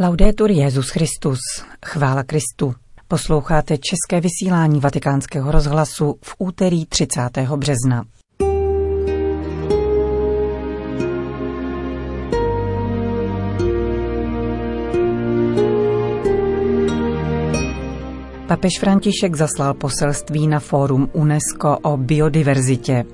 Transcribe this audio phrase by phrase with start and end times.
[0.00, 1.38] Laudetur Jezus Christus,
[1.86, 2.74] chvála Kristu.
[3.08, 7.20] Posloucháte české vysílání Vatikánského rozhlasu v úterý 30.
[7.56, 8.04] března.
[18.46, 23.04] Papež František zaslal poselství na fórum UNESCO o biodiverzitě.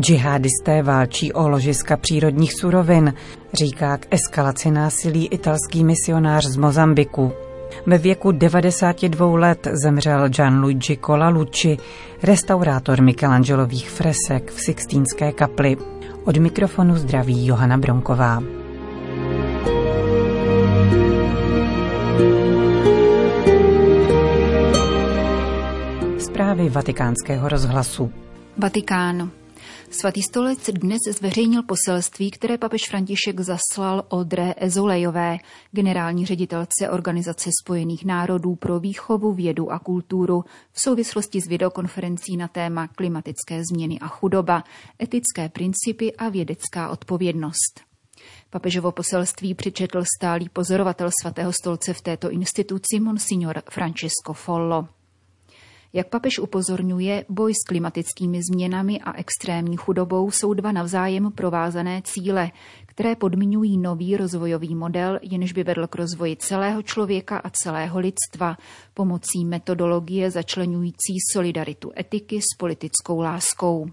[0.00, 3.14] Džihadisté válčí o ložiska přírodních surovin,
[3.52, 7.32] říká k eskalaci násilí italský misionář z Mozambiku.
[7.86, 11.76] Ve věku 92 let zemřel Gianluigi Colalucci,
[12.22, 15.76] restaurátor Michelangelových fresek v Sixtínské kapli.
[16.24, 18.42] Od mikrofonu zdraví Johana Bronková.
[26.18, 28.12] Zprávy vatikánského rozhlasu.
[28.58, 29.43] Vatikán.
[29.90, 35.38] Svatý stolec dnes zveřejnil poselství, které papež František zaslal Odré Ezolejové,
[35.72, 42.48] generální ředitelce Organizace spojených národů pro výchovu, vědu a kulturu v souvislosti s videokonferencí na
[42.48, 44.64] téma klimatické změny a chudoba,
[45.02, 47.80] etické principy a vědecká odpovědnost.
[48.50, 54.88] Papežovo poselství přičetl stálý pozorovatel svatého stolce v této instituci monsignor Francesco Follo.
[55.96, 62.50] Jak papež upozorňuje, boj s klimatickými změnami a extrémní chudobou jsou dva navzájem provázané cíle,
[62.86, 68.56] které podmiňují nový rozvojový model, jenž by vedl k rozvoji celého člověka a celého lidstva
[68.94, 73.86] pomocí metodologie začlenující solidaritu etiky s politickou láskou.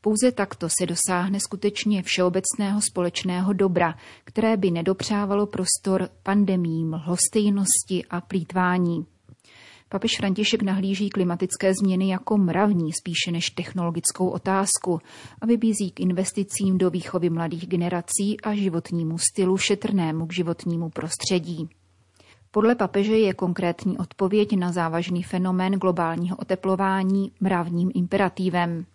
[0.00, 8.20] Pouze takto se dosáhne skutečně všeobecného společného dobra, které by nedopřávalo prostor pandemím, lhostejnosti a
[8.20, 9.15] plítvání.
[9.88, 15.00] Papež František nahlíží klimatické změny jako mravní spíše než technologickou otázku
[15.40, 21.68] a vybízí k investicím do výchovy mladých generací a životnímu stylu šetrnému k životnímu prostředí.
[22.50, 28.86] Podle papeže je konkrétní odpověď na závažný fenomén globálního oteplování mravním imperativem.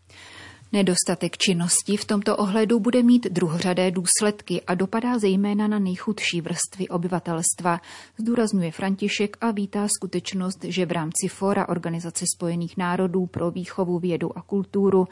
[0.73, 6.87] Nedostatek činnosti v tomto ohledu bude mít druhořadé důsledky a dopadá zejména na nejchudší vrstvy
[6.87, 7.81] obyvatelstva,
[8.17, 14.37] zdůrazňuje František a vítá skutečnost, že v rámci Fóra Organizace spojených národů pro výchovu, vědu
[14.37, 15.07] a kulturu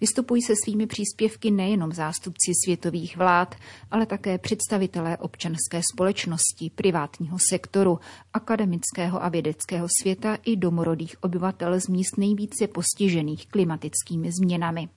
[0.00, 3.54] vystupují se svými příspěvky nejenom zástupci světových vlád,
[3.90, 7.98] ale také představitelé občanské společnosti, privátního sektoru,
[8.32, 14.88] akademického a vědeckého světa i domorodých obyvatel z míst nejvíce postižených klimatickými změnami.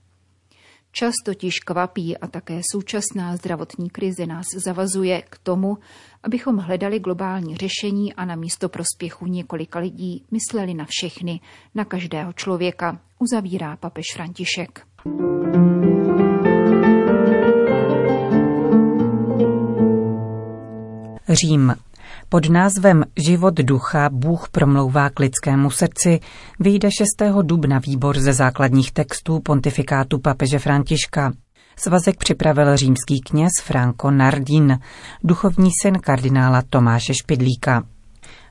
[0.99, 5.77] Čas totiž kvapí a také současná zdravotní krize nás zavazuje k tomu,
[6.23, 11.39] abychom hledali globální řešení a na místo prospěchu několika lidí mysleli na všechny,
[11.75, 14.87] na každého člověka, uzavírá papež František.
[21.29, 21.86] Řím.
[22.29, 26.19] Pod názvem Život ducha Bůh promlouvá k lidskému srdci
[26.59, 27.31] vyjde 6.
[27.41, 31.33] dubna výbor ze základních textů pontifikátu papeže Františka.
[31.75, 34.79] Svazek připravil římský kněz Franco Nardin,
[35.23, 37.83] duchovní syn kardinála Tomáše Špidlíka.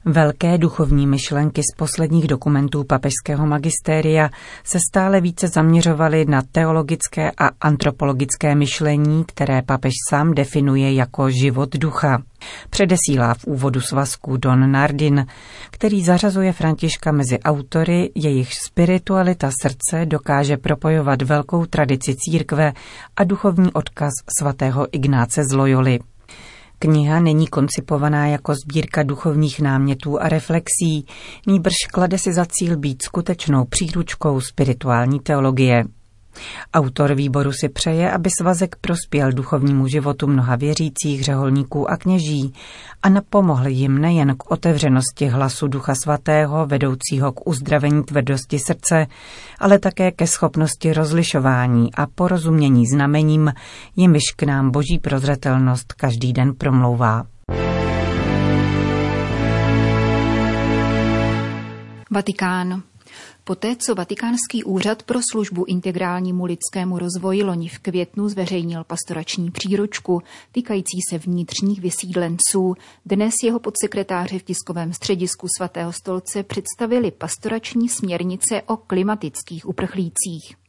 [0.08, 4.30] Velké duchovní myšlenky z posledních dokumentů papežského magistéria
[4.64, 11.76] se stále více zaměřovaly na teologické a antropologické myšlení, které papež sám definuje jako život
[11.76, 12.22] ducha.
[12.70, 15.26] Předesílá v úvodu svazku Don Nardin,
[15.70, 22.72] který zařazuje Františka mezi autory, jejich spiritualita srdce dokáže propojovat velkou tradici církve
[23.16, 25.98] a duchovní odkaz svatého Ignáce z Loyoli.
[26.78, 31.06] Kniha není koncipovaná jako sbírka duchovních námětů a reflexí,
[31.46, 35.84] nýbrž klade si za cíl být skutečnou příručkou spirituální teologie.
[36.74, 42.52] Autor výboru si přeje, aby svazek prospěl duchovnímu životu mnoha věřících, řeholníků a kněží
[43.02, 49.06] a napomohl jim nejen k otevřenosti hlasu Ducha Svatého, vedoucího k uzdravení tvrdosti srdce,
[49.58, 53.52] ale také ke schopnosti rozlišování a porozumění znamením,
[53.96, 57.24] jimiž k nám boží prozřetelnost každý den promlouvá.
[62.10, 62.82] Vatikán.
[63.48, 70.22] Poté, co Vatikánský úřad pro službu integrálnímu lidskému rozvoji loni v květnu zveřejnil pastorační příručku
[70.52, 78.62] týkající se vnitřních vysídlenců, dnes jeho podsekretáři v tiskovém středisku svatého stolce představili pastorační směrnice
[78.62, 80.65] o klimatických uprchlících.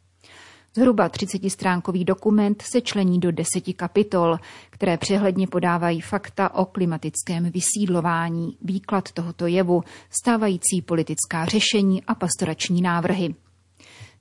[0.78, 4.38] Zhruba 30-stránkový dokument se člení do deseti kapitol,
[4.70, 12.82] které přehledně podávají fakta o klimatickém vysídlování, výklad tohoto jevu, stávající politická řešení a pastorační
[12.82, 13.36] návrhy.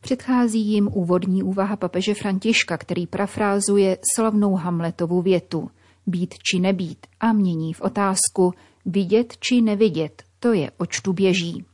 [0.00, 5.70] Předchází jim úvodní úvaha papeže Františka, který parafrázuje slavnou Hamletovu větu.
[6.06, 8.54] být či nebýt a mění v otázku
[8.86, 11.64] vidět či nevidět, to je oč tu běží.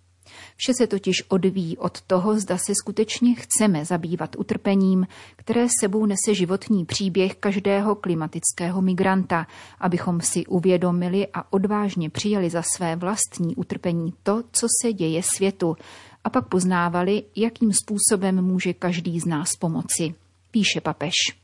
[0.57, 5.07] Vše se totiž odvíjí od toho, zda se skutečně chceme zabývat utrpením,
[5.37, 9.47] které sebou nese životní příběh každého klimatického migranta,
[9.81, 15.77] abychom si uvědomili a odvážně přijali za své vlastní utrpení to, co se děje světu,
[16.25, 20.15] a pak poznávali, jakým způsobem může každý z nás pomoci,
[20.51, 21.42] píše papež.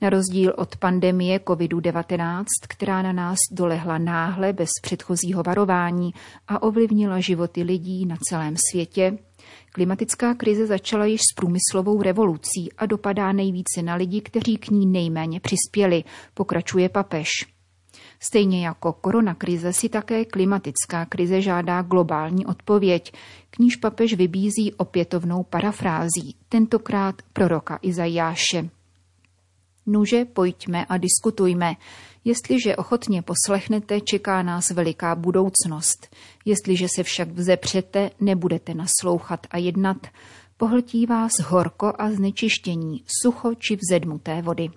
[0.00, 6.10] Na rozdíl od pandemie COVID-19, která na nás dolehla náhle bez předchozího varování
[6.48, 9.18] a ovlivnila životy lidí na celém světě,
[9.72, 14.86] klimatická krize začala již s průmyslovou revolucí a dopadá nejvíce na lidi, kteří k ní
[14.86, 16.04] nejméně přispěli,
[16.34, 17.28] pokračuje papež.
[18.20, 23.12] Stejně jako koronakrize si také klimatická krize žádá globální odpověď,
[23.50, 28.75] k níž papež vybízí opětovnou parafrází, tentokrát proroka Izajáše.
[29.86, 31.74] Nuže, pojďme a diskutujme.
[32.24, 36.16] Jestliže ochotně poslechnete, čeká nás veliká budoucnost.
[36.44, 40.06] Jestliže se však vzepřete, nebudete naslouchat a jednat,
[40.56, 44.68] pohltí vás horko a znečištění, sucho či vzedmuté vody.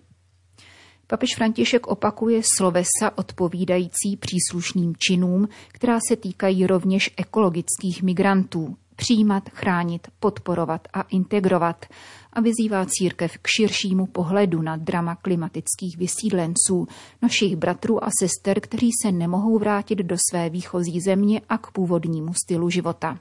[1.07, 10.07] Papež František opakuje slovesa odpovídající příslušným činům, která se týkají rovněž ekologických migrantů, přijímat, chránit,
[10.19, 11.85] podporovat a integrovat
[12.33, 16.87] a vyzývá církev k širšímu pohledu na drama klimatických vysídlenců,
[17.21, 22.33] našich bratrů a sester, kteří se nemohou vrátit do své výchozí země a k původnímu
[22.33, 23.19] stylu života.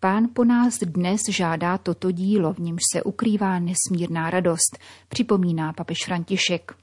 [0.00, 4.78] Pán po nás dnes žádá toto dílo, v němž se ukrývá nesmírná radost,
[5.08, 6.81] připomíná papež František.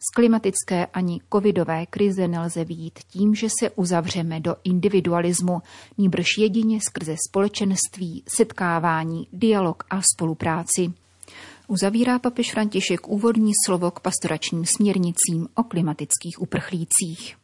[0.00, 5.62] Z klimatické ani covidové krize nelze výjít tím, že se uzavřeme do individualismu,
[5.98, 10.92] níbrž jedině skrze společenství, setkávání, dialog a spolupráci.
[11.66, 17.36] Uzavírá papež František úvodní slovo k pastoračním směrnicím o klimatických uprchlících.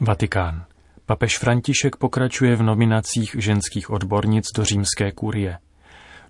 [0.00, 0.64] Vatikán.
[1.06, 5.58] Papež František pokračuje v nominacích ženských odbornic do římské kurie.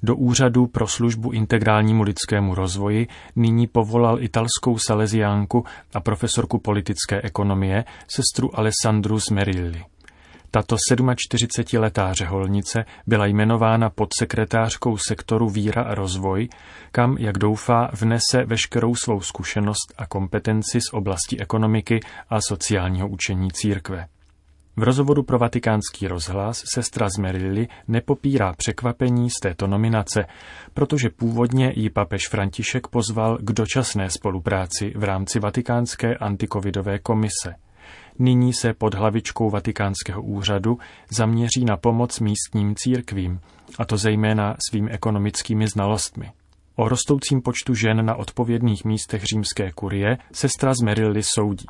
[0.03, 3.07] Do úřadu pro službu integrálnímu lidskému rozvoji
[3.37, 5.65] nyní povolal italskou saleziánku
[5.95, 9.85] a profesorku politické ekonomie sestru Alessandru Smerilli.
[10.51, 16.49] Tato 47-letá řeholnice byla jmenována podsekretářkou sektoru Víra a rozvoj,
[16.93, 22.01] kam, jak doufá, vnese veškerou svou zkušenost a kompetenci z oblasti ekonomiky
[22.31, 24.07] a sociálního učení církve.
[24.79, 30.25] V rozhovoru pro vatikánský rozhlas sestra Zmerilli nepopírá překvapení z této nominace,
[30.75, 37.55] protože původně ji papež František pozval k dočasné spolupráci v rámci Vatikánské antikovidové komise.
[38.19, 40.79] Nyní se pod hlavičkou Vatikánského úřadu
[41.11, 43.41] zaměří na pomoc místním církvím,
[43.79, 46.31] a to zejména svým ekonomickými znalostmi.
[46.79, 51.67] O rostoucím počtu žen na odpovědných místech římské kurie sestra z Merilly soudí.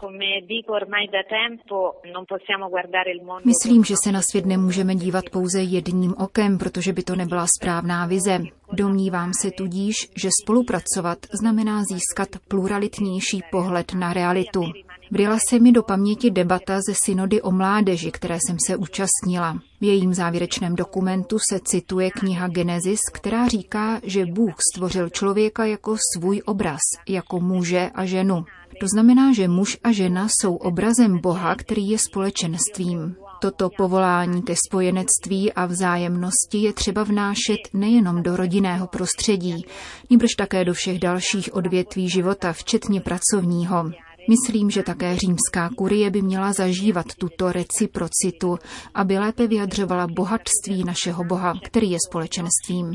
[3.44, 8.06] Myslím, že se na svět nemůžeme dívat pouze jedním okem, protože by to nebyla správná
[8.06, 8.38] vize.
[8.72, 14.62] Domnívám se tudíž, že spolupracovat znamená získat pluralitnější pohled na realitu.
[15.10, 19.58] Vryla se mi do paměti debata ze synody o mládeži, které jsem se účastnila.
[19.80, 25.96] V jejím závěrečném dokumentu se cituje kniha Genesis, která říká, že Bůh stvořil člověka jako
[26.16, 28.44] svůj obraz, jako muže a ženu.
[28.80, 33.16] To znamená, že muž a žena jsou obrazem Boha, který je společenstvím.
[33.40, 39.66] Toto povolání ke spojenectví a vzájemnosti je třeba vnášet nejenom do rodinného prostředí,
[40.10, 43.90] nýbrž také do všech dalších odvětví života, včetně pracovního.
[44.28, 48.58] Myslím, že také římská kurie by měla zažívat tuto reciprocitu,
[48.94, 52.92] aby lépe vyjadřovala bohatství našeho Boha, který je společenstvím.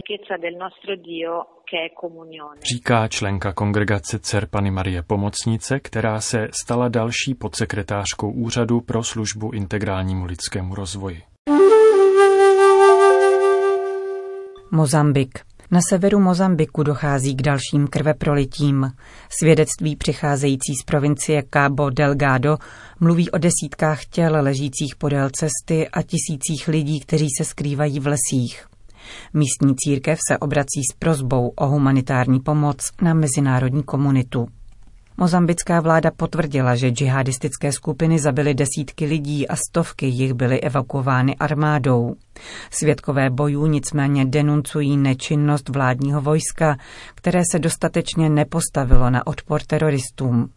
[2.73, 9.51] Říká členka kongregace dcer Pany Marie Pomocnice, která se stala další podsekretářkou úřadu pro službu
[9.51, 11.21] integrálnímu lidskému rozvoji.
[14.71, 15.39] Mozambik.
[15.73, 18.91] Na severu Mozambiku dochází k dalším krveprolitím.
[19.39, 22.57] Svědectví přicházející z provincie Cabo Delgado
[22.99, 28.65] mluví o desítkách těl ležících podél cesty a tisících lidí, kteří se skrývají v lesích.
[29.33, 34.47] Místní církev se obrací s prozbou o humanitární pomoc na mezinárodní komunitu.
[35.17, 42.15] Mozambická vláda potvrdila, že džihadistické skupiny zabily desítky lidí a stovky jich byly evakuovány armádou.
[42.71, 46.77] Svědkové bojů nicméně denuncují nečinnost vládního vojska,
[47.15, 50.49] které se dostatečně nepostavilo na odpor teroristům.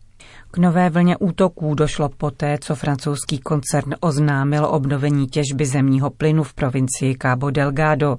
[0.50, 6.54] K nové vlně útoků došlo poté, co francouzský koncern oznámil obnovení těžby zemního plynu v
[6.54, 8.16] provincii Cabo Delgado.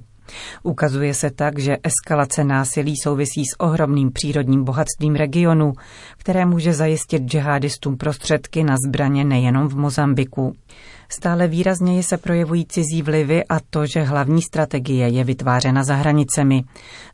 [0.62, 5.72] Ukazuje se tak, že eskalace násilí souvisí s ohromným přírodním bohatstvím regionu,
[6.16, 10.56] které může zajistit džihadistům prostředky na zbraně nejenom v Mozambiku.
[11.08, 16.64] Stále výrazněji se projevují cizí vlivy a to, že hlavní strategie je vytvářena za hranicemi,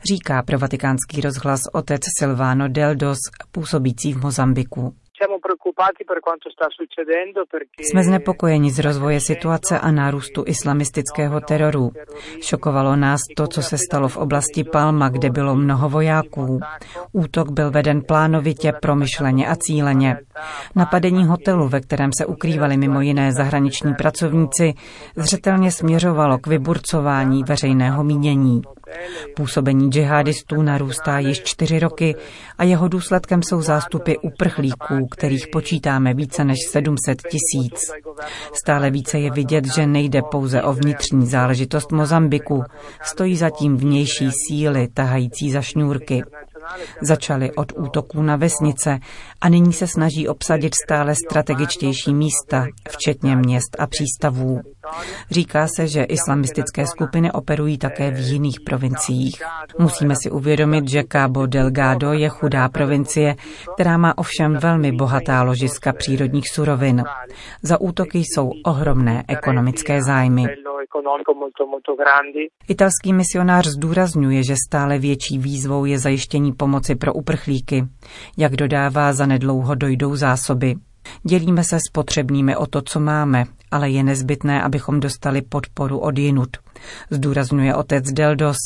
[0.08, 3.18] říká pro vatikánský rozhlas otec Silvano Deldos,
[3.52, 4.94] působící v Mozambiku.
[7.78, 11.90] Jsme znepokojeni z rozvoje situace a nárůstu islamistického teroru.
[12.42, 16.60] Šokovalo nás to, co se stalo v oblasti Palma, kde bylo mnoho vojáků.
[17.12, 20.16] Útok byl veden plánovitě, promyšleně a cíleně.
[20.76, 24.74] Napadení hotelu, ve kterém se ukrývali mimo jiné zahraniční pracovníci,
[25.16, 28.62] zřetelně směřovalo k vyburcování veřejného mínění.
[29.36, 32.14] Působení džihadistů narůstá již čtyři roky
[32.58, 37.92] a jeho důsledkem jsou zástupy uprchlíků, kterých počítáme více než 700 tisíc.
[38.54, 42.62] Stále více je vidět, že nejde pouze o vnitřní záležitost Mozambiku,
[43.02, 46.22] stojí zatím vnější síly tahající za šňůrky.
[47.02, 48.98] Začali od útoků na vesnice
[49.40, 54.60] a nyní se snaží obsadit stále strategičtější místa, včetně měst a přístavů.
[55.30, 59.42] Říká se, že islamistické skupiny operují také v jiných provinciích.
[59.78, 63.36] Musíme si uvědomit, že Cabo Delgado je chudá provincie,
[63.74, 67.04] která má ovšem velmi bohatá ložiska přírodních surovin.
[67.62, 70.44] Za útoky jsou ohromné ekonomické zájmy.
[72.68, 77.86] Italský misionář zdůrazňuje, že stále větší výzvou je zajištění pomoci pro uprchlíky.
[78.36, 80.74] Jak dodává, za nedlouho dojdou zásoby.
[81.22, 86.18] Dělíme se s potřebnými o to, co máme, ale je nezbytné, abychom dostali podporu od
[86.18, 86.56] jinut.
[87.10, 88.56] Zdůrazňuje otec Deldos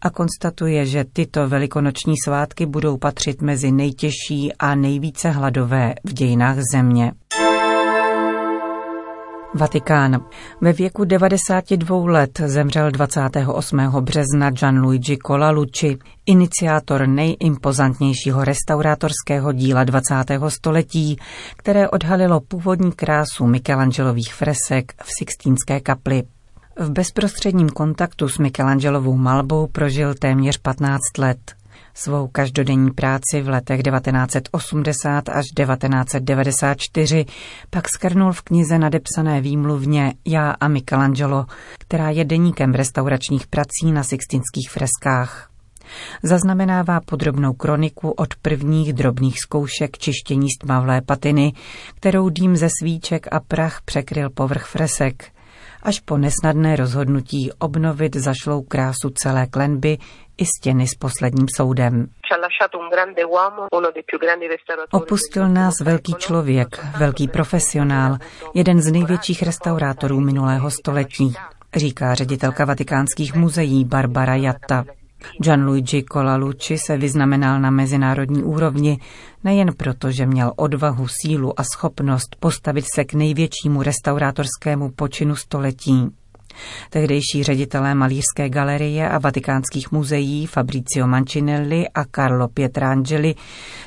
[0.00, 6.56] a konstatuje, že tyto velikonoční svátky budou patřit mezi nejtěžší a nejvíce hladové v dějinách
[6.72, 7.12] země.
[9.54, 10.24] Vatikán.
[10.60, 13.78] Ve věku 92 let zemřel 28.
[14.00, 20.14] března Gianluigi Colalucci, iniciátor nejimpozantnějšího restaurátorského díla 20.
[20.48, 21.16] století,
[21.56, 26.22] které odhalilo původní krásu Michelangelových fresek v Sixtínské kapli.
[26.76, 31.59] V bezprostředním kontaktu s Michelangelovou malbou prožil téměř 15 let.
[31.94, 37.24] Svou každodenní práci v letech 1980 až 1994
[37.70, 41.46] pak skrnul v knize nadepsané výmluvně Já a Michelangelo,
[41.78, 45.50] která je deníkem restauračních prací na sixtinských freskách.
[46.22, 51.52] Zaznamenává podrobnou kroniku od prvních drobných zkoušek čištění stmavlé patiny,
[51.94, 55.24] kterou dým ze svíček a prach překryl povrch fresek–
[55.82, 59.98] až po nesnadné rozhodnutí obnovit zašlou krásu celé klenby
[60.40, 62.06] i stěny s posledním soudem.
[64.90, 68.18] Opustil nás velký člověk, velký profesionál,
[68.54, 71.34] jeden z největších restaurátorů minulého století,
[71.76, 74.84] říká ředitelka vatikánských muzeí Barbara Jatta.
[75.42, 78.98] Gianluigi Colalucci se vyznamenal na mezinárodní úrovni
[79.44, 86.19] nejen proto, že měl odvahu, sílu a schopnost postavit se k největšímu restaurátorskému počinu století.
[86.90, 93.34] Tehdejší ředitelé Malířské galerie a vatikánských muzeí Fabrizio Mancinelli a Carlo Pietrangeli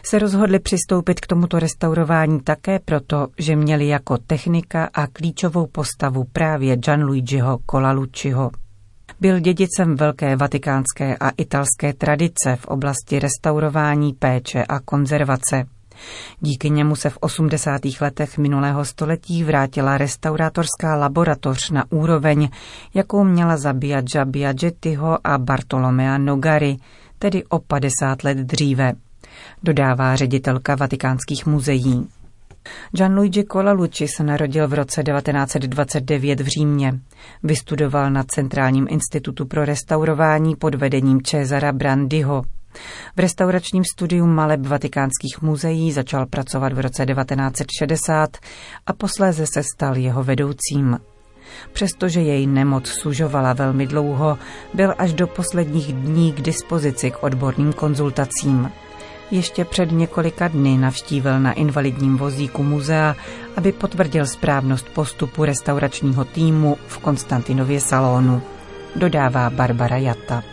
[0.06, 6.24] se rozhodli přistoupit k tomuto restaurování také proto, že měli jako technika a klíčovou postavu
[6.34, 8.52] právě Gianluigiho Colalucciho.
[9.20, 15.66] Byl dědicem velké vatikánské a italské tradice v oblasti restaurování, péče a konzervace.
[16.40, 17.82] Díky němu se v 80.
[18.02, 22.50] letech minulého století vrátila restaurátorská laboratoř na úroveň,
[22.94, 26.78] jakou měla zabíjat Biagettiho a Bartolomea Nogari,
[27.20, 28.94] tedy o 50 let dříve,
[29.64, 32.08] dodává ředitelka vatikánských muzeí.
[32.92, 37.00] Gianluigi Colalucci se narodil v roce 1929 v Římě.
[37.44, 42.44] Vystudoval na Centrálním institutu pro restaurování pod vedením Cesara Brandyho.
[43.16, 48.38] V restauračním studiu maleb vatikánských muzeí začal pracovat v roce 1960
[48.86, 51.00] a posléze se stal jeho vedoucím.
[51.74, 54.38] Přestože jej nemoc sužovala velmi dlouho,
[54.74, 58.72] byl až do posledních dní k dispozici k odborným konzultacím.
[59.32, 63.16] Ještě před několika dny navštívil na invalidním vozíku muzea,
[63.58, 68.42] aby potvrdil správnost postupu restauračního týmu v Konstantinově salonu.
[68.96, 70.53] Dodává Barbara Jatta.